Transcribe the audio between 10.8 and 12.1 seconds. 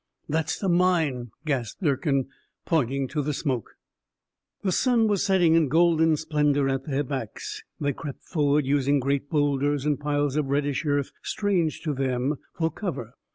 earth, strange to